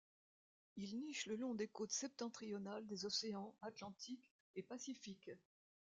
Ils 0.77 0.97
nichent 0.97 1.27
le 1.27 1.35
long 1.35 1.53
des 1.53 1.67
côtes 1.67 1.91
septentrionales 1.91 2.87
des 2.87 3.05
océans 3.05 3.53
Atlantique 3.61 4.31
et 4.55 4.63
Pacifique. 4.63 5.29